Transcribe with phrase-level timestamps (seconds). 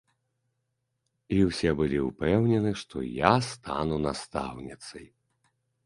[1.35, 5.05] І ўсе былі ўпэўнены, што я стану настаўніцай.